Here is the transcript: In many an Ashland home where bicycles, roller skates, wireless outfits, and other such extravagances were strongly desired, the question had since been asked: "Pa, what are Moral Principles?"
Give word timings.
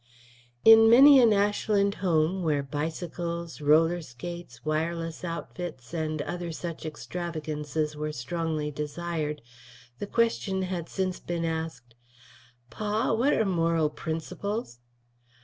In 0.65 0.89
many 0.89 1.19
an 1.19 1.31
Ashland 1.31 1.93
home 2.01 2.41
where 2.41 2.63
bicycles, 2.63 3.61
roller 3.61 4.01
skates, 4.01 4.65
wireless 4.65 5.23
outfits, 5.23 5.93
and 5.93 6.23
other 6.23 6.51
such 6.51 6.87
extravagances 6.87 7.95
were 7.95 8.11
strongly 8.11 8.71
desired, 8.71 9.43
the 9.99 10.07
question 10.07 10.63
had 10.63 10.89
since 10.89 11.19
been 11.19 11.45
asked: 11.45 11.93
"Pa, 12.71 13.13
what 13.13 13.31
are 13.33 13.45
Moral 13.45 13.91
Principles?" 13.91 14.79